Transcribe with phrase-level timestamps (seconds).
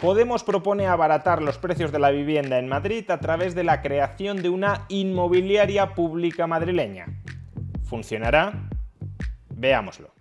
[0.00, 4.42] Podemos propone abaratar los precios de la vivienda en Madrid a través de la creación
[4.42, 7.06] de una inmobiliaria pública madrileña.
[7.82, 8.68] ¿Funcionará?
[9.48, 10.12] Veámoslo.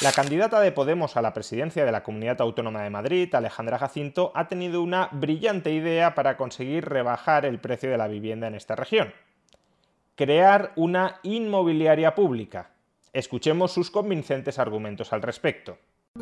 [0.00, 4.30] La candidata de Podemos a la presidencia de la Comunidad Autónoma de Madrid, Alejandra Jacinto,
[4.36, 8.76] ha tenido una brillante idea para conseguir rebajar el precio de la vivienda en esta
[8.76, 9.12] región.
[10.14, 12.70] Crear una inmobiliaria pública.
[13.12, 15.78] Escuchemos sus convincentes argumentos al respecto.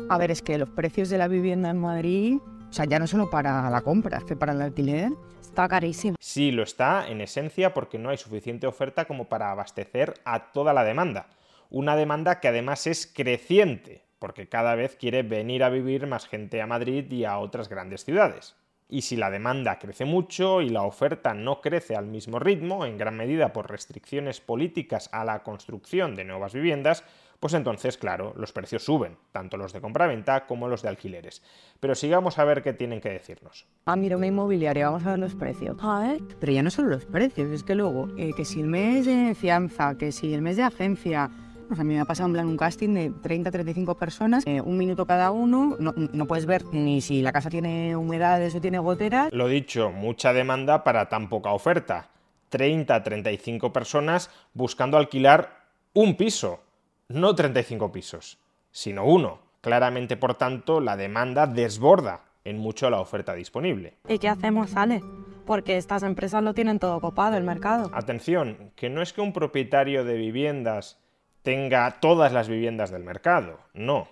[0.09, 3.05] A ver, es que los precios de la vivienda en Madrid, o sea, ya no
[3.05, 6.15] solo para la compra, es que para el alquiler está carísimo.
[6.19, 10.73] Sí, lo está, en esencia, porque no hay suficiente oferta como para abastecer a toda
[10.73, 11.27] la demanda.
[11.69, 16.59] Una demanda que además es creciente, porque cada vez quiere venir a vivir más gente
[16.59, 18.55] a Madrid y a otras grandes ciudades.
[18.91, 22.97] Y si la demanda crece mucho y la oferta no crece al mismo ritmo, en
[22.97, 27.03] gran medida por restricciones políticas a la construcción de nuevas viviendas,
[27.39, 31.41] pues entonces, claro, los precios suben, tanto los de compraventa como los de alquileres.
[31.79, 33.65] Pero sigamos a ver qué tienen que decirnos.
[33.85, 35.77] Ah, mira, una inmobiliaria, vamos a ver los precios.
[35.81, 38.67] A ver, pero ya no solo los precios, es que luego, eh, que si el
[38.67, 41.29] mes de fianza, que si el mes de agencia,
[41.69, 44.59] pues a mí me ha pasado en plan un casting de 30, 35 personas, eh,
[44.59, 48.59] un minuto cada uno, no, no, puedes ver ni si la casa tiene humedades o
[48.59, 49.31] tiene goteras.
[49.31, 52.09] Lo dicho, mucha demanda para tan poca oferta.
[52.49, 56.59] 30, 35 personas buscando alquilar un piso,
[57.07, 58.39] no 35 pisos,
[58.71, 59.39] sino uno.
[59.61, 63.97] Claramente, por tanto, la demanda desborda en mucho la oferta disponible.
[64.07, 65.03] ¿Y qué hacemos, Ale?
[65.45, 67.91] Porque estas empresas lo tienen todo copado, el mercado.
[67.93, 70.97] Atención, que no es que un propietario de viviendas
[71.43, 74.07] tenga todas las viviendas del mercado, no.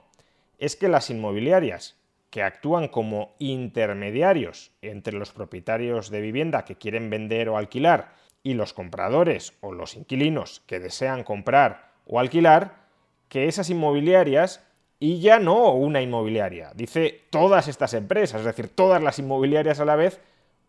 [0.57, 1.97] Es que las inmobiliarias,
[2.29, 8.53] que actúan como intermediarios entre los propietarios de vivienda que quieren vender o alquilar y
[8.53, 12.87] los compradores o los inquilinos que desean comprar o alquilar,
[13.29, 14.63] que esas inmobiliarias,
[14.99, 19.85] y ya no una inmobiliaria, dice todas estas empresas, es decir, todas las inmobiliarias a
[19.85, 20.21] la vez,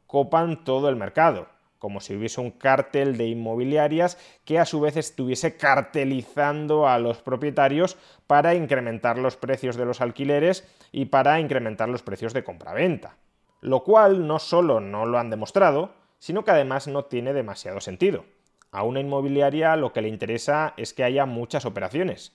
[0.07, 4.97] copan todo el mercado como si hubiese un cártel de inmobiliarias que a su vez
[4.97, 7.97] estuviese cartelizando a los propietarios
[8.27, 13.17] para incrementar los precios de los alquileres y para incrementar los precios de compraventa.
[13.61, 18.25] Lo cual no solo no lo han demostrado, sino que además no tiene demasiado sentido.
[18.71, 22.33] A una inmobiliaria lo que le interesa es que haya muchas operaciones,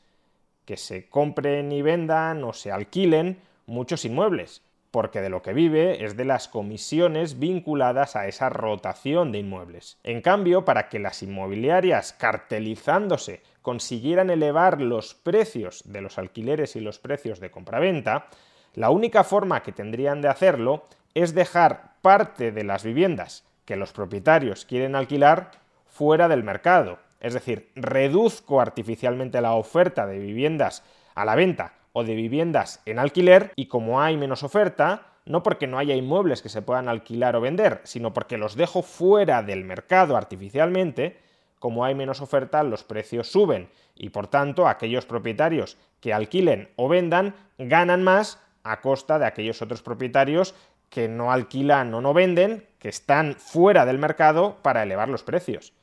[0.65, 4.61] que se compren y vendan o se alquilen muchos inmuebles,
[4.93, 9.97] porque de lo que vive es de las comisiones vinculadas a esa rotación de inmuebles.
[10.03, 16.79] En cambio, para que las inmobiliarias cartelizándose consiguieran elevar los precios de los alquileres y
[16.79, 18.27] los precios de compraventa,
[18.75, 23.93] la única forma que tendrían de hacerlo es dejar parte de las viviendas que los
[23.93, 25.49] propietarios quieren alquilar
[25.87, 26.99] fuera del mercado.
[27.19, 30.83] Es decir, reduzco artificialmente la oferta de viviendas
[31.15, 35.67] a la venta o de viviendas en alquiler y como hay menos oferta, no porque
[35.67, 39.63] no haya inmuebles que se puedan alquilar o vender, sino porque los dejo fuera del
[39.63, 41.17] mercado artificialmente,
[41.59, 46.89] como hay menos oferta, los precios suben y por tanto aquellos propietarios que alquilen o
[46.89, 50.55] vendan ganan más a costa de aquellos otros propietarios
[50.89, 55.73] que no alquilan o no venden, que están fuera del mercado para elevar los precios.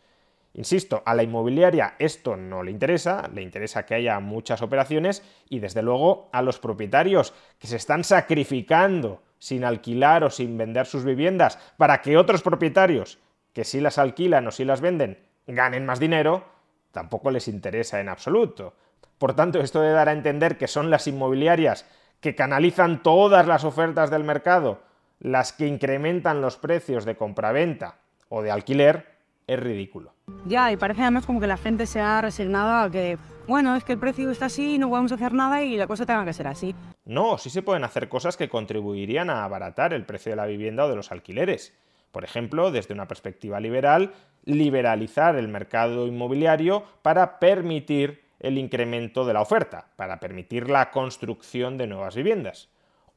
[0.55, 5.61] Insisto, a la inmobiliaria esto no le interesa, le interesa que haya muchas operaciones y
[5.61, 11.05] desde luego a los propietarios que se están sacrificando sin alquilar o sin vender sus
[11.05, 13.19] viviendas para que otros propietarios
[13.53, 16.45] que sí las alquilan o sí las venden ganen más dinero,
[16.93, 18.75] tampoco les interesa en absoluto.
[19.19, 21.87] Por tanto, esto de dar a entender que son las inmobiliarias
[22.21, 24.81] que canalizan todas las ofertas del mercado
[25.21, 27.99] las que incrementan los precios de compraventa
[28.29, 29.20] o de alquiler,
[29.51, 30.15] es ridículo.
[30.47, 33.19] Ya, y parece además como que la gente se ha resignado a que,
[33.49, 36.25] bueno, es que el precio está así, no podemos hacer nada y la cosa tenga
[36.25, 36.75] que ser así.
[37.05, 40.85] No, sí se pueden hacer cosas que contribuirían a abaratar el precio de la vivienda
[40.85, 41.77] o de los alquileres.
[42.13, 44.13] Por ejemplo, desde una perspectiva liberal,
[44.45, 51.77] liberalizar el mercado inmobiliario para permitir el incremento de la oferta, para permitir la construcción
[51.77, 52.69] de nuevas viviendas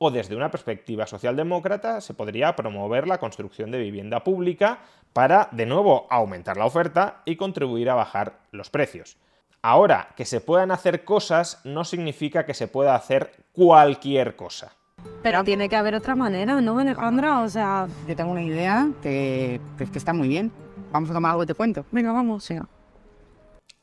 [0.05, 4.79] o desde una perspectiva socialdemócrata se podría promover la construcción de vivienda pública
[5.13, 9.15] para, de nuevo, aumentar la oferta y contribuir a bajar los precios.
[9.61, 14.73] Ahora, que se puedan hacer cosas no significa que se pueda hacer cualquier cosa.
[15.21, 17.39] Pero tiene que haber otra manera, ¿no, Alejandra?
[17.39, 19.61] O sea, Yo tengo una idea que,
[19.95, 20.51] está muy bien.
[20.91, 21.85] Vamos a tomar algo y te cuento.
[21.91, 22.67] venga, vamos, venga.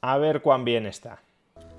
[0.03, 1.23] A ver cuán bien está.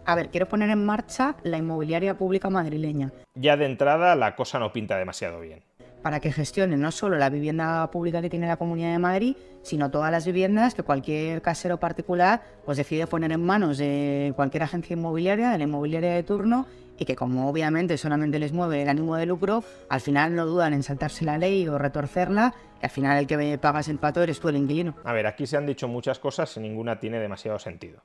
[0.06, 4.60] A ver, quiero poner en marcha la inmobiliaria pública madrileña Ya de entrada la cosa
[4.60, 5.64] no pinta demasiado bien.
[6.02, 9.92] para que gestione no solo la vivienda pública que tiene la Comunidad de Madrid, sino
[9.92, 14.96] todas las viviendas que cualquier casero particular pues decide poner en manos de cualquier agencia
[14.96, 16.66] inmobiliaria, de la inmobiliaria de turno,
[16.98, 20.74] y que como obviamente solamente les mueve el ánimo de lucro, al final no dudan
[20.74, 24.40] en saltarse la ley o retorcerla, y al final el que pagas el pato eres
[24.40, 24.96] tú el inquilino.
[25.04, 28.02] A ver, aquí se han dicho muchas cosas y ninguna tiene demasiado sentido.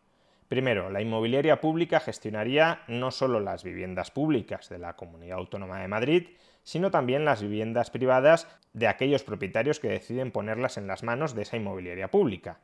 [0.48, 5.88] Primero, la inmobiliaria pública gestionaría no solo las viviendas públicas de la Comunidad Autónoma de
[5.88, 6.28] Madrid,
[6.62, 11.42] sino también las viviendas privadas de aquellos propietarios que deciden ponerlas en las manos de
[11.42, 12.60] esa inmobiliaria pública.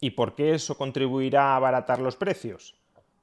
[0.00, 2.74] ¿Y por qué eso contribuirá a abaratar los precios?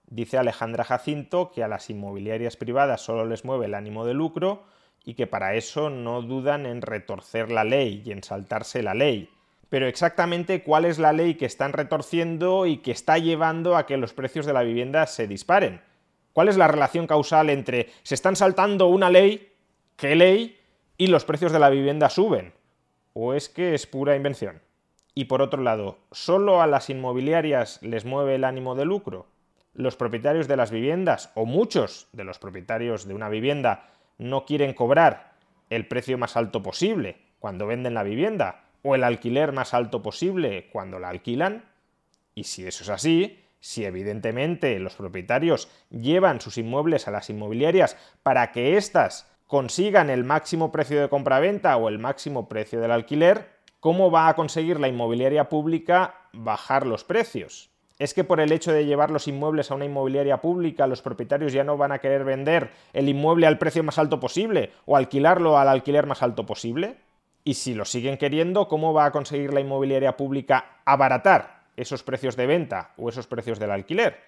[0.07, 4.63] Dice Alejandra Jacinto que a las inmobiliarias privadas solo les mueve el ánimo de lucro
[5.03, 9.29] y que para eso no dudan en retorcer la ley y en saltarse la ley.
[9.73, 13.97] Pero exactamente cuál es la ley que están retorciendo y que está llevando a que
[13.97, 15.81] los precios de la vivienda se disparen.
[16.31, 19.51] ¿Cuál es la relación causal entre se están saltando una ley,
[19.95, 20.59] qué ley,
[20.95, 22.53] y los precios de la vivienda suben?
[23.13, 24.61] ¿O es que es pura invención?
[25.15, 29.25] Y por otro lado, ¿solo a las inmobiliarias les mueve el ánimo de lucro?
[29.73, 33.89] ¿Los propietarios de las viviendas, o muchos de los propietarios de una vivienda,
[34.19, 35.31] no quieren cobrar
[35.71, 40.69] el precio más alto posible cuando venden la vivienda o el alquiler más alto posible
[40.71, 41.65] cuando la alquilan?
[42.35, 47.97] Y si eso es así, si evidentemente los propietarios llevan sus inmuebles a las inmobiliarias
[48.21, 53.49] para que éstas consigan el máximo precio de compraventa o el máximo precio del alquiler,
[53.79, 57.69] ¿cómo va a conseguir la inmobiliaria pública bajar los precios?
[57.99, 61.53] ¿Es que por el hecho de llevar los inmuebles a una inmobiliaria pública los propietarios
[61.53, 65.57] ya no van a querer vender el inmueble al precio más alto posible o alquilarlo
[65.57, 66.97] al alquiler más alto posible?
[67.43, 72.35] Y si lo siguen queriendo, ¿cómo va a conseguir la inmobiliaria pública abaratar esos precios
[72.35, 74.21] de venta o esos precios del alquiler?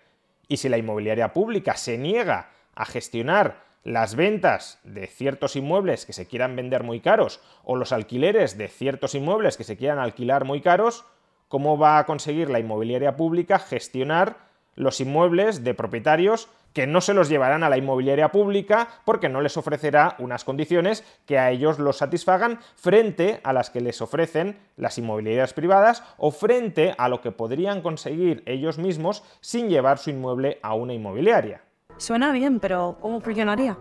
[0.47, 6.13] Y si la inmobiliaria pública se niega a gestionar las ventas de ciertos inmuebles que
[6.13, 10.44] se quieran vender muy caros o los alquileres de ciertos inmuebles que se quieran alquilar
[10.44, 11.06] muy caros,
[11.47, 14.44] ¿cómo va a conseguir la inmobiliaria pública gestionar
[14.75, 19.42] los inmuebles de propietarios que no se los llevarán a la inmobiliaria pública porque no
[19.42, 24.60] les ofrecerá unas condiciones que a ellos los satisfagan frente a las que les ofrecen
[24.75, 30.10] las inmobiliarias privadas o frente a lo que podrían conseguir ellos mismos sin llevar su
[30.10, 31.62] inmueble a una inmobiliaria.
[31.98, 33.78] Suena bien, pero ¿cómo funcionaría?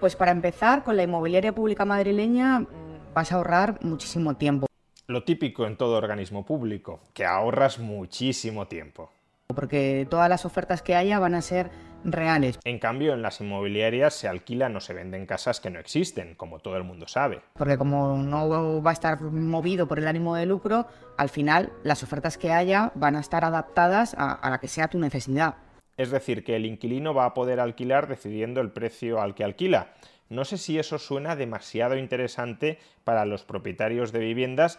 [0.00, 2.66] Pues para empezar, con la inmobiliaria pública madrileña mm,
[3.14, 4.66] vas a ahorrar muchísimo tiempo.
[5.06, 9.10] Lo típico en todo organismo público, que ahorras muchísimo tiempo.
[9.54, 11.70] Porque todas las ofertas que haya van a ser
[12.04, 12.58] reales.
[12.64, 16.58] En cambio, en las inmobiliarias se alquilan o se venden casas que no existen, como
[16.58, 17.40] todo el mundo sabe.
[17.54, 20.86] Porque como no va a estar movido por el ánimo de lucro,
[21.16, 24.88] al final las ofertas que haya van a estar adaptadas a, a la que sea
[24.88, 25.56] tu necesidad.
[25.96, 29.92] Es decir, que el inquilino va a poder alquilar decidiendo el precio al que alquila.
[30.28, 34.78] No sé si eso suena demasiado interesante para los propietarios de viviendas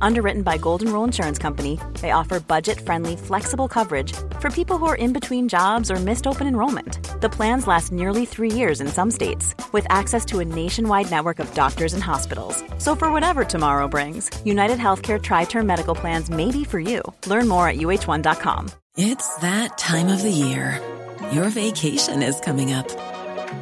[0.00, 4.86] Underwritten by Golden Rule Insurance Company, they offer budget friendly, flexible coverage for people who
[4.86, 7.20] are in between jobs or missed open enrollment.
[7.20, 11.38] The plans last nearly three years in some states, with access to a nationwide network
[11.38, 12.62] of doctors and hospitals.
[12.78, 17.02] So, for whatever tomorrow brings, United Healthcare Tri Term Medical Plans may be for you.
[17.26, 18.70] Learn more at uh1.com.
[18.96, 20.80] It's that time of the year.
[21.32, 22.88] Your vacation is coming up.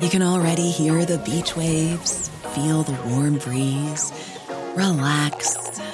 [0.02, 4.12] You can already hear the beach waves, feel the warm breeze,
[4.74, 5.56] relax,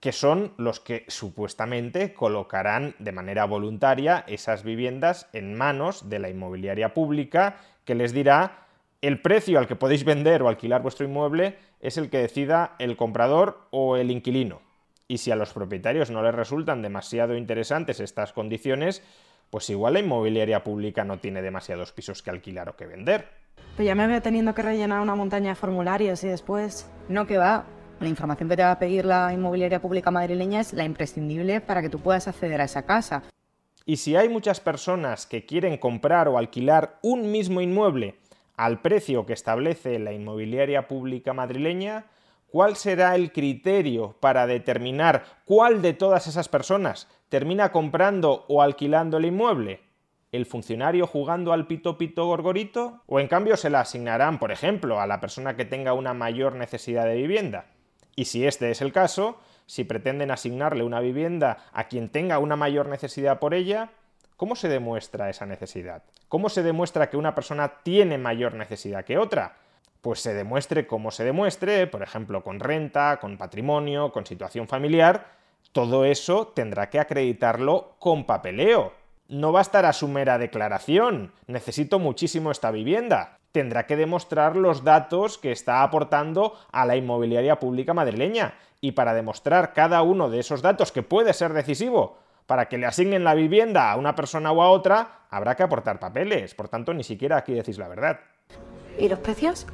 [0.00, 6.28] Que son los que supuestamente colocarán de manera voluntaria esas viviendas en manos de la
[6.28, 8.66] inmobiliaria pública, que les dirá
[9.00, 12.96] el precio al que podéis vender o alquilar vuestro inmueble es el que decida el
[12.96, 14.60] comprador o el inquilino.
[15.08, 19.02] Y si a los propietarios no les resultan demasiado interesantes estas condiciones,
[19.50, 23.28] pues igual la inmobiliaria pública no tiene demasiados pisos que alquilar o que vender.
[23.76, 26.90] Pero ya me veo teniendo que rellenar una montaña de formularios y después...
[27.08, 27.64] No que va.
[27.98, 31.80] La información que te va a pedir la inmobiliaria pública madrileña es la imprescindible para
[31.80, 33.22] que tú puedas acceder a esa casa.
[33.86, 38.16] Y si hay muchas personas que quieren comprar o alquilar un mismo inmueble
[38.56, 42.04] al precio que establece la inmobiliaria pública madrileña,
[42.48, 49.16] ¿cuál será el criterio para determinar cuál de todas esas personas termina comprando o alquilando
[49.16, 49.80] el inmueble?
[50.32, 53.00] ¿El funcionario jugando al pito pito gorgorito?
[53.06, 56.56] ¿O en cambio se la asignarán, por ejemplo, a la persona que tenga una mayor
[56.56, 57.66] necesidad de vivienda?
[58.16, 62.56] Y si este es el caso, si pretenden asignarle una vivienda a quien tenga una
[62.56, 63.90] mayor necesidad por ella,
[64.36, 66.02] ¿cómo se demuestra esa necesidad?
[66.28, 69.58] ¿Cómo se demuestra que una persona tiene mayor necesidad que otra?
[70.00, 75.36] Pues se demuestre como se demuestre, por ejemplo, con renta, con patrimonio, con situación familiar,
[75.72, 78.94] todo eso tendrá que acreditarlo con papeleo.
[79.28, 81.32] No a su mera declaración.
[81.48, 83.35] Necesito muchísimo esta vivienda.
[83.56, 88.52] Tendrá que demostrar los datos que está aportando a la inmobiliaria pública madrileña.
[88.82, 92.84] Y para demostrar cada uno de esos datos, que puede ser decisivo para que le
[92.84, 96.54] asignen la vivienda a una persona o a otra, habrá que aportar papeles.
[96.54, 98.20] Por tanto, ni siquiera aquí decís la verdad.
[98.98, 99.66] ¿Y los precios?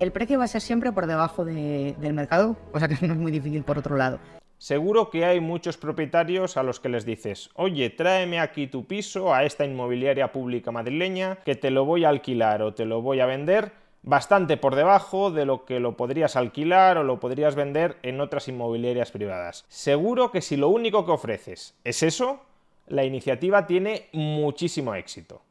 [0.00, 3.32] El precio va a ser siempre por debajo del mercado, cosa que no es muy
[3.32, 4.18] difícil por otro lado.
[4.58, 9.34] Seguro que hay muchos propietarios a los que les dices, oye, tráeme aquí tu piso
[9.34, 13.20] a esta inmobiliaria pública madrileña, que te lo voy a alquilar o te lo voy
[13.20, 13.72] a vender
[14.02, 18.48] bastante por debajo de lo que lo podrías alquilar o lo podrías vender en otras
[18.48, 19.66] inmobiliarias privadas.
[19.68, 22.40] Seguro que si lo único que ofreces es eso,
[22.86, 25.42] la iniciativa tiene muchísimo éxito.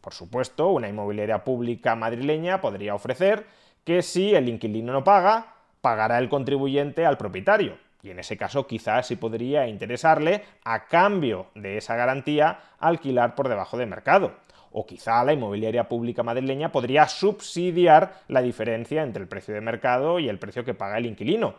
[0.00, 3.46] Por supuesto, una inmobiliaria pública madrileña podría ofrecer
[3.84, 8.66] que si el inquilino no paga, pagará el contribuyente al propietario y en ese caso
[8.66, 14.32] quizás sí podría interesarle, a cambio de esa garantía, alquilar por debajo de mercado.
[14.70, 20.18] O quizá la inmobiliaria pública madrileña podría subsidiar la diferencia entre el precio de mercado
[20.18, 21.54] y el precio que paga el inquilino.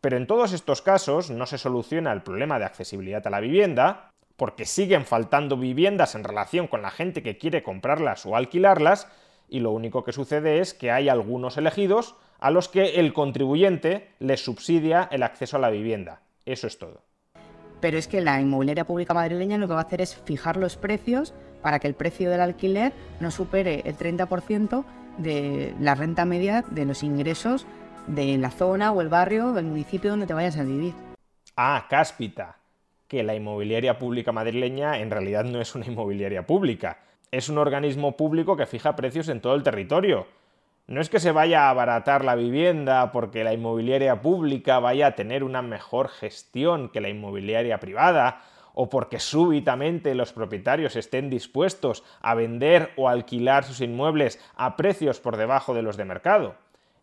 [0.00, 4.10] Pero en todos estos casos no se soluciona el problema de accesibilidad a la vivienda,
[4.36, 9.08] porque siguen faltando viviendas en relación con la gente que quiere comprarlas o alquilarlas,
[9.48, 14.10] y lo único que sucede es que hay algunos elegidos a los que el contribuyente
[14.18, 16.22] les subsidia el acceso a la vivienda.
[16.46, 17.02] Eso es todo.
[17.80, 20.76] Pero es que la inmobiliaria pública madrileña lo que va a hacer es fijar los
[20.76, 24.84] precios para que el precio del alquiler no supere el 30%
[25.18, 27.66] de la renta media de los ingresos
[28.06, 30.94] de la zona o el barrio o el municipio donde te vayas a vivir.
[31.56, 32.56] Ah, cáspita,
[33.06, 38.16] que la inmobiliaria pública madrileña en realidad no es una inmobiliaria pública, es un organismo
[38.16, 40.26] público que fija precios en todo el territorio
[40.88, 45.14] no es que se vaya a abaratar la vivienda porque la inmobiliaria pública vaya a
[45.14, 48.40] tener una mejor gestión que la inmobiliaria privada,
[48.72, 55.20] o porque súbitamente los propietarios estén dispuestos a vender o alquilar sus inmuebles a precios
[55.20, 56.54] por debajo de los de mercado.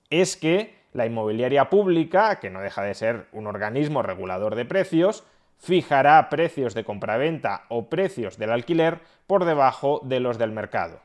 [0.09, 5.25] Es que la inmobiliaria pública, que no deja de ser un organismo regulador de precios,
[5.59, 11.04] fijará precios de compraventa o precios del alquiler por debajo de los del mercado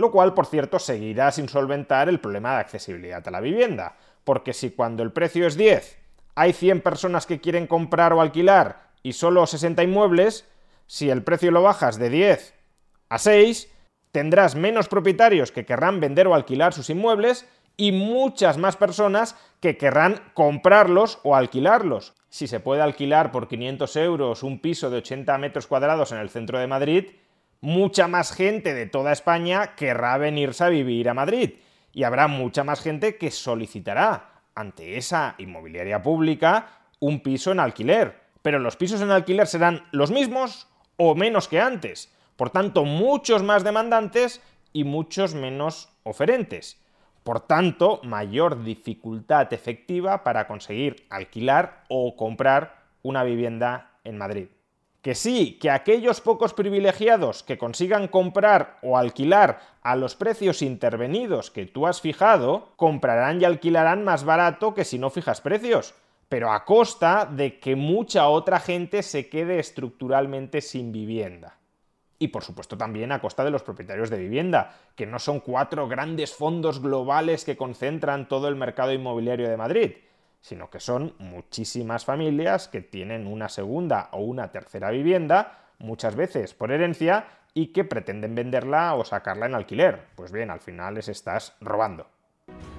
[0.00, 4.52] lo cual, por cierto, seguirá sin solventar el problema de accesibilidad a la vivienda, porque
[4.52, 5.98] si cuando el precio es 10
[6.34, 10.48] hay 100 personas que quieren comprar o alquilar y solo 60 inmuebles,
[10.86, 12.54] si el precio lo bajas de 10
[13.08, 13.70] a 6,
[14.12, 19.76] tendrás menos propietarios que querrán vender o alquilar sus inmuebles y muchas más personas que
[19.76, 22.14] querrán comprarlos o alquilarlos.
[22.28, 26.30] Si se puede alquilar por 500 euros un piso de 80 metros cuadrados en el
[26.30, 27.06] centro de Madrid,
[27.60, 31.54] mucha más gente de toda España querrá venirse a vivir a Madrid
[31.92, 38.20] y habrá mucha más gente que solicitará ante esa inmobiliaria pública un piso en alquiler.
[38.42, 42.12] Pero los pisos en alquiler serán los mismos o menos que antes.
[42.36, 44.40] Por tanto, muchos más demandantes
[44.72, 46.80] y muchos menos oferentes.
[47.22, 54.48] Por tanto, mayor dificultad efectiva para conseguir alquilar o comprar una vivienda en Madrid.
[55.02, 61.50] Que sí, que aquellos pocos privilegiados que consigan comprar o alquilar a los precios intervenidos
[61.50, 65.94] que tú has fijado, comprarán y alquilarán más barato que si no fijas precios,
[66.28, 71.56] pero a costa de que mucha otra gente se quede estructuralmente sin vivienda.
[72.18, 75.88] Y por supuesto también a costa de los propietarios de vivienda, que no son cuatro
[75.88, 79.92] grandes fondos globales que concentran todo el mercado inmobiliario de Madrid,
[80.40, 86.54] sino que son muchísimas familias que tienen una segunda o una tercera vivienda, muchas veces
[86.54, 90.06] por herencia, y que pretenden venderla o sacarla en alquiler.
[90.14, 92.06] Pues bien, al final les estás robando.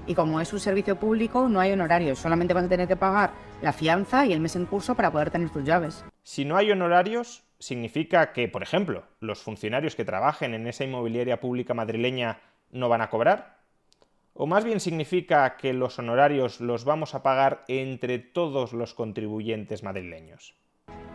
[0.08, 3.32] Y como es un servicio público, no hay honorarios, solamente vas a tener que pagar
[3.62, 6.04] la fianza y el mes en curso para poder tener tus llaves.
[6.24, 11.40] Si no hay honorarios, significa que, por ejemplo, los funcionarios que trabajen en esa inmobiliaria
[11.40, 12.40] pública madrileña
[12.72, 13.61] no van a cobrar.
[14.34, 19.84] ¿O más bien significa que los honorarios los vamos a pagar entre todos los contribuyentes
[19.84, 20.56] madrileños?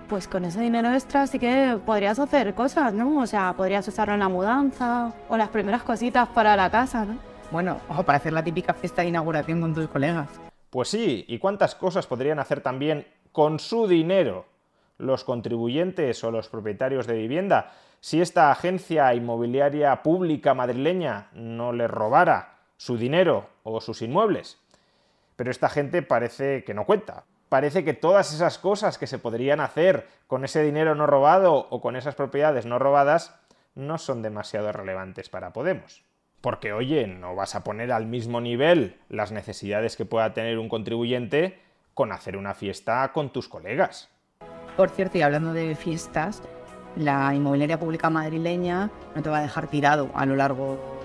[0.09, 3.19] Pues con ese dinero extra sí que podrías hacer cosas, ¿no?
[3.19, 7.19] O sea, podrías usarlo en la mudanza o las primeras cositas para la casa, ¿no?
[7.51, 10.29] Bueno, o para hacer la típica fiesta de inauguración con tus colegas.
[10.71, 14.47] Pues sí, ¿y cuántas cosas podrían hacer también con su dinero
[14.99, 21.91] los contribuyentes o los propietarios de vivienda si esta agencia inmobiliaria pública madrileña no les
[21.91, 24.59] robara su dinero o sus inmuebles?
[25.37, 27.25] Pero esta gente parece que no cuenta.
[27.49, 31.81] Parece que todas esas cosas que se podrían hacer con ese dinero no robado o
[31.81, 33.39] con esas propiedades no robadas
[33.75, 36.03] no son demasiado relevantes para Podemos.
[36.41, 40.69] Porque, oye, no vas a poner al mismo nivel las necesidades que pueda tener un
[40.69, 41.61] contribuyente
[41.95, 44.11] con hacer una fiesta con tus colegas.
[44.77, 46.43] Por cierto, y hablando de fiestas,
[46.97, 50.96] la inmobiliaria pública madrileña no te va a dejar tirado a lo largo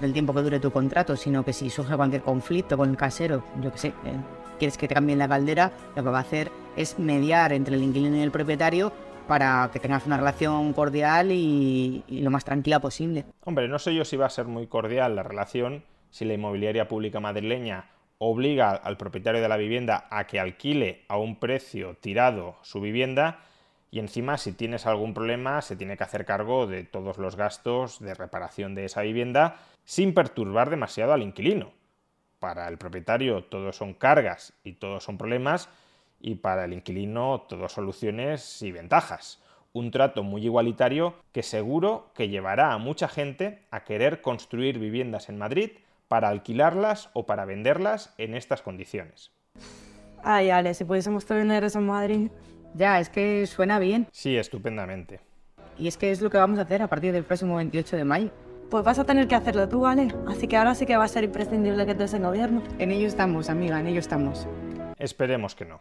[0.00, 3.44] del tiempo que dure tu contrato, sino que si surge cualquier conflicto con el casero,
[3.60, 4.16] yo qué sé, eh,
[4.58, 7.82] quieres que te cambien la caldera, lo que va a hacer es mediar entre el
[7.82, 8.92] inquilino y el propietario
[9.26, 13.24] para que tengas una relación cordial y, lo más tranquila posible.
[13.44, 16.88] Hombre, no sé yo si va a ser muy cordial la relación si la inmobiliaria
[16.88, 22.56] pública madrileña obliga al propietario de la vivienda a que alquile a un precio tirado
[22.62, 23.38] su vivienda
[23.92, 28.00] y encima si tienes algún problema se tiene que hacer cargo de todos los gastos
[28.00, 31.72] de reparación de esa vivienda sin perturbar demasiado al inquilino.
[32.38, 35.68] Para el propietario todos son cargas y todos son problemas
[36.20, 39.42] y para el inquilino todo soluciones y ventajas.
[39.72, 45.28] Un trato muy igualitario que seguro que llevará a mucha gente a querer construir viviendas
[45.28, 45.70] en Madrid
[46.08, 49.30] para alquilarlas o para venderlas en estas condiciones.
[50.24, 52.30] Ay, Ale, si pudiésemos tener eso en Madrid.
[52.74, 54.06] Ya, es que suena bien.
[54.12, 55.20] Sí, estupendamente.
[55.78, 58.04] Y es que es lo que vamos a hacer a partir del próximo 28 de
[58.04, 58.30] mayo.
[58.70, 60.14] Pues vas a tener que hacerlo tú, Ale.
[60.28, 62.62] Así que ahora sí que va a ser imprescindible que estés en gobierno.
[62.78, 64.46] En ello estamos, amiga, en ello estamos.
[64.98, 65.80] Esperemos que no.